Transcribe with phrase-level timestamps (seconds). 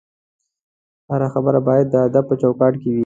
[1.11, 2.99] هره خبره باید د ادب چوکاټ کې وي